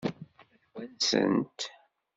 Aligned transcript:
Ad 0.03 0.51
t-wansent? 0.59 1.63